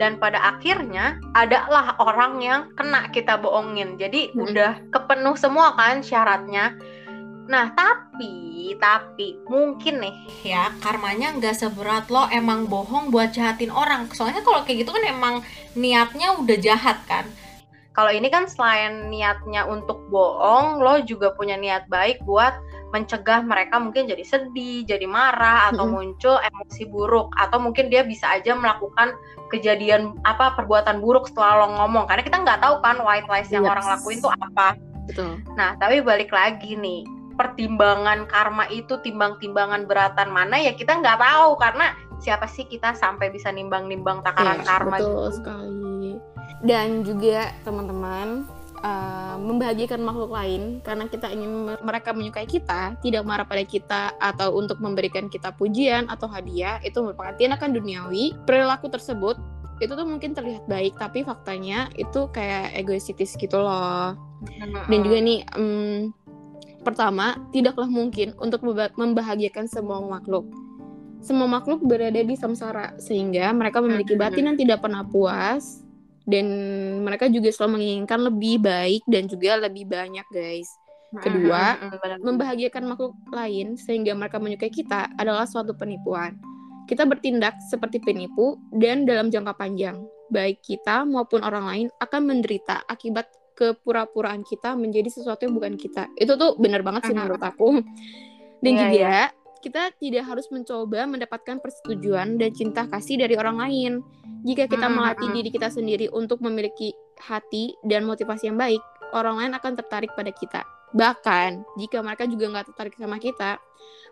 dan 0.00 0.16
pada 0.16 0.40
akhirnya 0.40 1.20
adalah 1.36 1.92
orang 2.00 2.40
yang 2.40 2.60
kena 2.72 3.12
kita 3.12 3.36
bohongin 3.36 4.00
jadi 4.00 4.32
Mm-mm. 4.32 4.48
udah 4.48 4.72
kepenuh 4.88 5.36
semua 5.36 5.76
kan 5.76 6.00
syaratnya 6.00 6.72
nah 7.44 7.68
tapi 7.76 8.72
tapi 8.80 9.36
mungkin 9.50 10.00
nih 10.00 10.16
Ya, 10.40 10.72
karmanya 10.80 11.36
nggak 11.36 11.52
seberat 11.52 12.08
lo 12.08 12.30
emang 12.32 12.64
bohong 12.70 13.12
buat 13.12 13.34
jahatin 13.34 13.68
orang. 13.68 14.08
Soalnya 14.14 14.40
kalau 14.40 14.64
kayak 14.64 14.86
gitu 14.86 14.94
kan 14.94 15.04
emang 15.04 15.34
niatnya 15.76 16.38
udah 16.40 16.56
jahat 16.56 16.96
kan. 17.04 17.26
kalau 17.90 18.14
ini 18.14 18.30
kan 18.30 18.46
selain 18.46 19.10
niatnya 19.10 19.66
untuk 19.66 20.00
bohong 20.08 20.78
lo 20.80 21.02
juga 21.02 21.34
punya 21.34 21.58
niat 21.58 21.90
baik 21.90 22.22
buat 22.22 22.54
mencegah 22.90 23.40
mereka 23.42 23.78
mungkin 23.78 24.06
jadi 24.06 24.22
sedih, 24.22 24.82
jadi 24.82 25.06
marah 25.06 25.70
atau 25.70 25.86
Mm-mm. 25.86 26.14
muncul 26.14 26.36
emosi 26.38 26.90
buruk 26.90 27.30
atau 27.38 27.62
mungkin 27.62 27.86
dia 27.86 28.02
bisa 28.02 28.26
aja 28.30 28.54
melakukan 28.54 29.14
kejadian 29.48 30.14
apa 30.22 30.54
perbuatan 30.54 30.98
buruk 30.98 31.26
setelah 31.26 31.66
lo 31.66 31.74
ngomong 31.78 32.06
karena 32.06 32.22
kita 32.22 32.38
nggak 32.42 32.60
tahu 32.62 32.78
kan 32.82 32.98
white 33.02 33.26
lies 33.26 33.50
yang 33.50 33.62
Yes. 33.62 33.72
orang 33.72 33.86
lakuin 33.98 34.18
tuh 34.20 34.32
apa 34.34 34.68
Betul. 35.08 35.42
Nah, 35.58 35.74
tapi 35.74 36.06
balik 36.06 36.30
lagi 36.30 36.78
nih, 36.78 37.02
pertimbangan 37.34 38.30
karma 38.30 38.70
itu 38.70 38.94
timbang-timbangan 39.02 39.88
beratan 39.90 40.30
mana 40.30 40.54
ya 40.54 40.70
kita 40.70 41.02
nggak 41.02 41.18
tahu 41.18 41.58
karena 41.58 41.98
siapa 42.20 42.46
sih 42.46 42.62
kita 42.62 42.94
sampai 42.94 43.32
bisa 43.32 43.50
nimbang-nimbang 43.50 44.22
takaran 44.22 44.62
Iya, 44.62 44.68
karma 44.68 44.96
betul 44.98 45.10
gitu. 45.10 45.34
sekali. 45.42 46.08
Dan 46.60 47.02
juga 47.02 47.50
teman-teman 47.64 48.44
uh, 48.82 49.36
membahagiakan 49.40 50.00
makhluk 50.02 50.32
lain 50.32 50.80
karena 50.84 51.04
kita 51.08 51.30
ingin 51.32 51.50
me- 51.70 51.82
mereka 51.84 52.10
menyukai 52.12 52.48
kita, 52.48 52.96
tidak 53.00 53.22
marah 53.24 53.46
pada 53.46 53.64
kita 53.64 54.02
atau 54.18 54.56
untuk 54.56 54.80
memberikan 54.80 55.28
kita 55.28 55.52
pujian 55.54 56.08
atau 56.08 56.26
hadiah 56.28 56.80
itu 56.84 57.00
merupakan 57.00 57.36
tindakan 57.36 57.76
duniawi. 57.76 58.36
Perilaku 58.44 58.88
tersebut 58.88 59.36
itu 59.80 59.92
tuh 59.96 60.04
mungkin 60.04 60.36
terlihat 60.36 60.68
baik 60.68 61.00
tapi 61.00 61.24
faktanya 61.24 61.88
itu 61.96 62.28
kayak 62.32 62.76
egoistis 62.76 63.32
gitu 63.36 63.56
loh. 63.56 64.16
Dan 64.88 65.00
juga 65.04 65.18
nih 65.20 65.40
em, 65.56 66.12
pertama, 66.84 67.36
tidaklah 67.52 67.88
mungkin 67.88 68.32
untuk 68.40 68.64
memba- 68.64 68.92
membahagiakan 68.96 69.68
semua 69.68 70.00
makhluk. 70.00 70.48
Semua 71.20 71.44
makhluk 71.44 71.84
berada 71.84 72.16
di 72.16 72.32
samsara 72.32 72.96
sehingga 72.96 73.52
mereka 73.52 73.84
memiliki 73.84 74.16
batin 74.16 74.52
yang 74.52 74.56
tidak 74.56 74.80
pernah 74.80 75.04
puas 75.04 75.84
dan 76.28 76.46
mereka 77.04 77.28
juga 77.28 77.48
selalu 77.52 77.80
menginginkan 77.80 78.20
lebih 78.20 78.60
baik 78.60 79.02
dan 79.08 79.28
juga 79.28 79.60
lebih 79.60 79.88
banyak, 79.88 80.26
guys. 80.32 80.68
Kedua. 81.10 81.74
Membahagiakan 82.22 82.84
makhluk 82.86 83.18
lain 83.34 83.74
sehingga 83.74 84.14
mereka 84.14 84.38
menyukai 84.38 84.70
kita 84.70 85.10
adalah 85.18 85.48
suatu 85.48 85.74
penipuan. 85.74 86.38
Kita 86.86 87.06
bertindak 87.06 87.58
seperti 87.70 88.02
penipu 88.02 88.58
dan 88.74 89.06
dalam 89.06 89.30
jangka 89.30 89.54
panjang, 89.54 90.02
baik 90.30 90.62
kita 90.62 91.06
maupun 91.06 91.42
orang 91.42 91.66
lain 91.66 91.86
akan 92.02 92.22
menderita 92.26 92.82
akibat 92.86 93.30
kepura-puraan 93.54 94.42
kita 94.46 94.72
menjadi 94.72 95.10
sesuatu 95.12 95.44
yang 95.44 95.54
bukan 95.54 95.74
kita. 95.76 96.08
Itu 96.16 96.34
tuh 96.40 96.56
benar 96.56 96.80
banget 96.80 97.10
sih 97.10 97.14
menurut 97.14 97.42
aku. 97.42 97.84
Dan 98.60 98.72
Iya, 98.76 98.82
juga 98.92 99.16
kita 99.60 99.92
tidak 100.00 100.24
harus 100.24 100.48
mencoba 100.48 101.04
mendapatkan 101.04 101.60
persetujuan 101.60 102.40
dan 102.40 102.50
cinta 102.56 102.88
kasih 102.88 103.20
dari 103.20 103.36
orang 103.36 103.60
lain. 103.60 103.92
Jika 104.44 104.66
kita 104.66 104.88
Mhm, 104.88 104.94
melatih 104.96 105.28
mhm. 105.28 105.36
diri 105.36 105.48
kita 105.52 105.68
sendiri 105.68 106.06
untuk 106.10 106.40
memiliki 106.40 106.96
hati 107.20 107.76
dan 107.84 108.08
motivasi 108.08 108.48
yang 108.48 108.56
baik, 108.56 108.80
orang 109.12 109.36
lain 109.36 109.52
akan 109.54 109.72
tertarik 109.76 110.10
pada 110.16 110.32
kita. 110.32 110.64
Bahkan, 110.90 111.78
jika 111.78 112.02
mereka 112.02 112.26
juga 112.26 112.50
nggak 112.50 112.66
tertarik 112.74 112.94
sama 112.98 113.20
kita, 113.22 113.60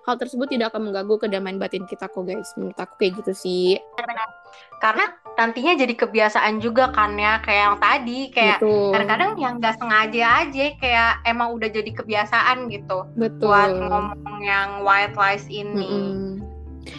hal 0.07 0.15
tersebut 0.15 0.47
tidak 0.47 0.71
akan 0.71 0.93
mengganggu 0.93 1.17
kedamaian 1.19 1.59
batin 1.59 1.85
kita 1.89 2.07
kok 2.07 2.23
guys. 2.23 2.55
Menurut 2.55 2.79
aku 2.79 2.95
kayak 3.03 3.19
gitu 3.25 3.33
sih. 3.35 3.81
Karena 4.79 5.11
nantinya 5.39 5.79
jadi 5.79 5.95
kebiasaan 5.95 6.59
juga 6.59 6.91
kan 6.91 7.15
ya 7.15 7.39
kayak 7.39 7.63
yang 7.63 7.79
tadi 7.79 8.19
kayak 8.29 8.59
Betul. 8.59 8.91
kadang-kadang 8.91 9.31
yang 9.39 9.55
nggak 9.57 9.79
sengaja 9.79 10.23
aja 10.43 10.67
kayak 10.77 11.13
emang 11.23 11.55
udah 11.55 11.71
jadi 11.71 11.91
kebiasaan 11.95 12.67
gitu 12.69 13.07
Betul. 13.15 13.47
buat 13.47 13.71
ngomong 13.71 14.43
yang 14.43 14.83
white 14.83 15.15
lies 15.15 15.47
ini. 15.47 15.87
Mm-mm. 15.87 16.43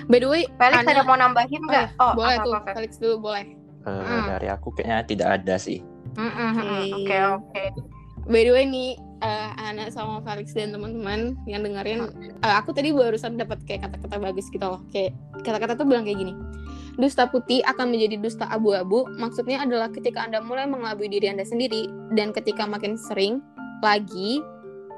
By 0.07 0.21
the 0.21 0.29
way, 0.29 0.47
Felix 0.55 0.79
Ana- 0.79 0.91
ada 0.95 1.03
mau 1.03 1.17
nambahin 1.17 1.61
nggak? 1.61 1.97
Oh, 1.97 2.15
boleh 2.15 2.37
apa, 2.37 2.45
tuh. 2.45 2.53
apa? 2.55 2.69
Felix 2.73 2.91
dulu 2.95 3.15
boleh. 3.21 3.43
Eh, 3.79 3.89
Hmm. 3.89 4.27
Dari 4.29 4.47
aku 4.47 4.71
kayaknya 4.71 5.03
tidak 5.03 5.27
ada 5.35 5.55
sih. 5.57 5.83
Oke. 6.13 6.93
Oke 6.95 7.17
oke. 7.35 7.63
By 8.23 8.45
the 8.45 8.53
way 8.53 8.63
nih, 8.63 8.89
eh, 9.19 9.49
Ana 9.57 9.89
sama 9.89 10.21
Felix 10.21 10.53
dan 10.53 10.69
teman-teman 10.69 11.33
yang 11.43 11.65
dengerin, 11.65 12.05
eh, 12.39 12.53
aku 12.53 12.69
tadi 12.69 12.93
barusan 12.93 13.35
dapat 13.35 13.57
kayak 13.65 13.89
kata-kata 13.89 14.15
bagus 14.21 14.47
gitu 14.47 14.61
loh. 14.61 14.79
Kayak 14.89 15.11
kata-kata 15.41 15.73
tuh 15.73 15.83
bilang 15.83 16.05
kayak 16.05 16.21
gini. 16.21 16.33
Dusta 16.99 17.31
putih 17.31 17.63
akan 17.63 17.95
menjadi 17.95 18.19
dusta 18.19 18.43
abu-abu. 18.45 19.07
Maksudnya 19.15 19.63
adalah 19.63 19.87
ketika 19.87 20.27
Anda 20.27 20.43
mulai 20.43 20.67
mengelabui 20.67 21.07
diri 21.07 21.31
Anda 21.31 21.47
sendiri 21.47 21.87
dan 22.13 22.35
ketika 22.35 22.67
makin 22.67 22.99
sering 22.99 23.39
lagi 23.79 24.43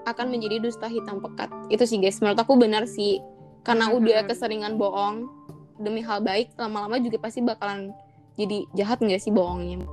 akan 0.10 0.34
menjadi 0.34 0.58
dusta 0.60 0.90
hitam 0.90 1.22
pekat. 1.22 1.54
Itu 1.70 1.86
sih 1.86 2.02
guys, 2.02 2.18
menurut 2.18 2.42
aku 2.42 2.58
benar 2.58 2.90
sih. 2.90 3.22
Karena 3.62 3.94
udah 3.94 4.26
Mhm. 4.26 4.28
keseringan 4.28 4.74
bohong 4.76 5.30
demi 5.78 6.02
hal 6.02 6.26
baik, 6.26 6.58
lama-lama 6.58 6.98
juga 6.98 7.22
pasti 7.22 7.46
bakalan 7.46 7.94
jadi 8.34 8.66
jahat 8.74 8.98
nggak 8.98 9.22
sih 9.22 9.30
bohongnya? 9.30 9.86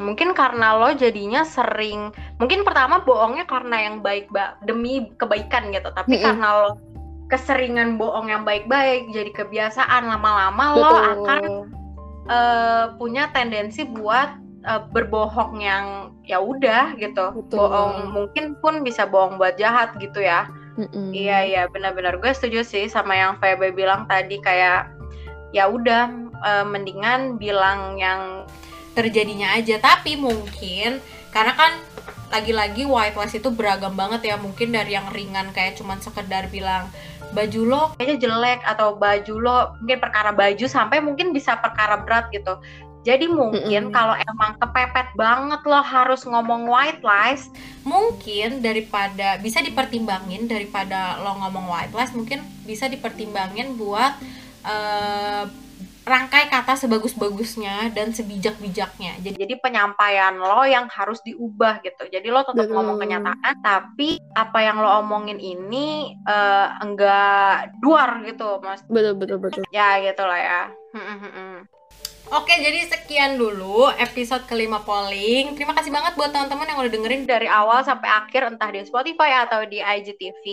Mungkin 0.00 0.32
karena 0.32 0.72
lo 0.72 0.96
jadinya 0.96 1.44
sering, 1.44 2.08
mungkin 2.40 2.64
pertama 2.64 3.04
bohongnya 3.04 3.44
karena 3.44 3.76
yang 3.82 4.00
baik 4.00 4.32
ba- 4.32 4.56
demi 4.64 5.12
kebaikan 5.20 5.68
gitu, 5.68 5.92
tapi 5.92 6.16
Mm-mm. 6.16 6.24
karena 6.24 6.48
lo 6.48 6.70
keseringan 7.32 7.96
bohong 7.96 8.28
yang 8.28 8.44
baik-baik 8.44 9.08
jadi 9.08 9.32
kebiasaan 9.32 10.04
lama-lama 10.04 10.64
lo 10.76 10.92
akan 10.92 11.42
eh, 12.28 12.84
punya 13.00 13.32
tendensi 13.32 13.88
buat 13.88 14.36
eh, 14.68 14.82
berbohong 14.92 15.56
yang 15.64 16.12
ya 16.28 16.44
udah 16.44 16.92
gitu, 17.00 17.32
Betul. 17.32 17.56
bohong 17.56 18.12
mungkin 18.12 18.44
pun 18.60 18.84
bisa 18.84 19.08
bohong 19.08 19.40
buat 19.40 19.56
jahat 19.56 19.96
gitu 19.96 20.20
ya. 20.20 20.44
Mm-mm. 20.76 21.12
Iya 21.12 21.38
iya 21.44 21.62
benar-benar 21.68 22.20
gue 22.20 22.32
setuju 22.32 22.64
sih 22.64 22.84
sama 22.88 23.16
yang 23.16 23.36
Febe 23.40 23.72
bilang 23.72 24.08
tadi 24.08 24.36
kayak 24.40 24.92
ya 25.56 25.72
udah 25.72 26.12
eh, 26.44 26.66
mendingan 26.68 27.40
bilang 27.40 27.96
yang 27.96 28.44
terjadinya 28.92 29.56
aja 29.56 29.80
tapi 29.80 30.20
mungkin 30.20 31.00
karena 31.32 31.56
kan 31.56 31.72
lagi-lagi 32.32 32.88
white 32.88 33.16
lies 33.16 33.36
itu 33.36 33.52
beragam 33.52 33.92
banget 33.92 34.32
ya 34.32 34.36
mungkin 34.40 34.72
dari 34.72 34.96
yang 34.96 35.08
ringan 35.12 35.52
kayak 35.52 35.76
cuman 35.76 36.00
sekedar 36.00 36.48
bilang 36.48 36.88
baju 37.32 37.60
lo 37.64 37.82
kayaknya 37.96 38.28
jelek 38.28 38.60
atau 38.64 38.96
baju 38.96 39.34
lo 39.40 39.58
mungkin 39.80 39.98
perkara 39.98 40.30
baju 40.32 40.64
sampai 40.68 41.00
mungkin 41.00 41.32
bisa 41.32 41.56
perkara 41.58 42.00
berat 42.04 42.28
gitu. 42.30 42.60
Jadi 43.02 43.26
mungkin 43.26 43.90
Mm-mm. 43.90 43.94
kalau 43.94 44.14
emang 44.14 44.54
kepepet 44.62 45.10
banget 45.18 45.58
lo 45.66 45.82
harus 45.82 46.22
ngomong 46.22 46.70
white 46.70 47.02
lies, 47.02 47.50
mungkin 47.82 48.62
daripada 48.62 49.42
bisa 49.42 49.58
dipertimbangin 49.58 50.46
daripada 50.46 51.18
lo 51.18 51.34
ngomong 51.42 51.66
white 51.66 51.94
lies 51.98 52.14
mungkin 52.14 52.46
bisa 52.62 52.86
dipertimbangin 52.86 53.74
buat 53.74 54.14
eh, 54.62 55.44
rangkai 56.02 56.50
kata 56.50 56.74
sebagus-bagusnya 56.74 57.94
dan 57.94 58.10
sebijak-bijaknya 58.10 59.22
jadi 59.22 59.42
jadi 59.42 59.54
penyampaian 59.62 60.34
lo 60.34 60.62
yang 60.66 60.86
harus 60.90 61.22
diubah 61.26 61.82
gitu. 61.82 62.06
Jadi 62.10 62.26
lo 62.30 62.42
tetap 62.46 62.66
Betul. 62.66 62.74
ngomong 62.78 62.96
kenyataan, 62.98 63.54
tapi 63.62 64.18
apa 64.34 64.58
yang 64.62 64.78
lo 64.78 65.02
omongin 65.02 65.38
ini 65.38 66.14
eh, 66.26 66.68
enggak 66.82 67.74
duar 67.82 68.22
gitu, 68.26 68.62
mas. 68.62 68.82
Betul 68.86 69.18
betul 69.18 69.38
betul. 69.42 69.62
Ya 69.74 69.98
gitu 70.02 70.22
lah 70.22 70.40
ya. 70.40 70.62
Mm-mm-mm. 70.94 71.66
Oke, 72.32 72.54
jadi 72.54 72.88
sekian 72.88 73.36
dulu 73.36 73.92
episode 73.98 74.46
kelima 74.48 74.80
polling. 74.80 75.52
Terima 75.52 75.76
kasih 75.76 75.92
banget 75.92 76.16
buat 76.16 76.32
teman-teman 76.32 76.64
yang 76.64 76.78
udah 76.80 76.92
dengerin 76.94 77.22
dari 77.28 77.44
awal 77.50 77.84
sampai 77.84 78.08
akhir 78.08 78.48
entah 78.48 78.70
di 78.72 78.80
Spotify 78.88 79.44
atau 79.44 79.66
di 79.68 79.82
IGTV. 79.82 80.44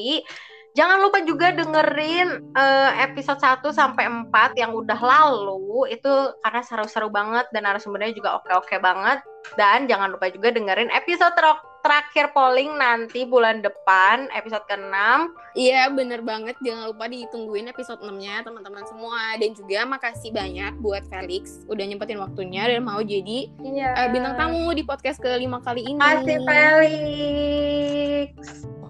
Jangan 0.79 1.03
lupa 1.03 1.19
juga 1.27 1.51
dengerin 1.51 2.55
eh, 2.55 2.91
episode 3.03 3.43
1 3.43 3.59
sampai 3.75 4.07
4 4.07 4.55
yang 4.55 4.71
udah 4.71 4.95
lalu 4.95 5.91
itu 5.91 6.13
karena 6.39 6.63
seru-seru 6.63 7.11
banget 7.11 7.51
dan 7.51 7.67
narasumbernya 7.67 8.15
juga 8.15 8.39
oke-oke 8.39 8.79
banget. 8.79 9.19
Dan 9.59 9.91
jangan 9.91 10.15
lupa 10.15 10.31
juga 10.31 10.55
dengerin 10.55 10.87
episode 10.91 11.35
ter- 11.35 11.63
terakhir 11.83 12.31
polling 12.35 12.75
nanti 12.75 13.23
bulan 13.23 13.63
depan 13.63 14.27
episode 14.35 14.67
ke-6 14.67 14.95
Iya 15.55 15.87
bener 15.91 16.23
banget. 16.23 16.55
Jangan 16.63 16.91
lupa 16.95 17.07
ditungguin 17.07 17.67
episode 17.67 17.99
6-nya 17.99 18.43
teman-teman 18.47 18.83
semua. 18.87 19.35
Dan 19.35 19.51
juga 19.55 19.83
makasih 19.83 20.31
banyak 20.31 20.79
buat 20.79 21.03
Felix 21.11 21.63
Udah 21.67 21.83
nyempetin 21.83 22.23
waktunya 22.23 22.67
dan 22.71 22.87
mau 22.87 23.03
jadi 23.03 23.51
Iya. 23.59 23.89
eh, 23.99 24.09
bintang 24.15 24.39
tamu 24.39 24.71
di 24.71 24.83
podcast 24.87 25.19
kelima 25.19 25.59
kali 25.59 25.83
ini. 25.83 25.99
Kasih 25.99 26.39
Felix. 26.47 28.31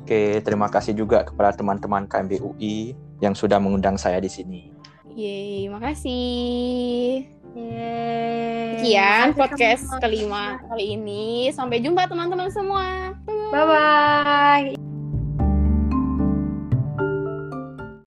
Oke, 0.09 0.41
terima 0.41 0.65
kasih 0.73 0.97
juga 0.97 1.21
kepada 1.21 1.53
teman-teman 1.53 2.09
KMB 2.09 2.41
UI 2.41 2.97
yang 3.21 3.37
sudah 3.37 3.61
mengundang 3.61 3.93
saya 3.93 4.17
di 4.17 4.25
sini. 4.25 4.73
Yeay 5.05 5.69
makasih 5.69 7.29
Yeay. 7.53 8.81
Sekian 8.81 9.37
Makasih 9.37 9.37
podcast 9.37 9.85
kelima 10.01 10.57
kali 10.65 10.97
ini 10.97 11.53
Sampai 11.53 11.85
jumpa 11.85 12.09
teman-teman 12.09 12.49
semua 12.49 13.13
Bye 13.53 13.65
bye. 13.69 14.78